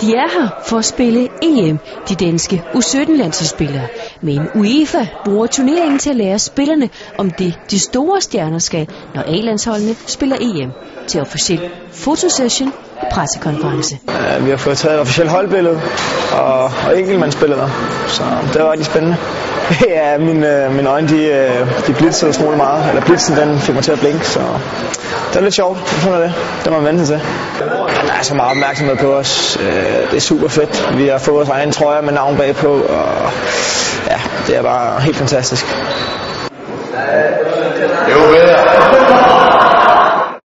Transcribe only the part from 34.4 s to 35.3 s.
det er bare helt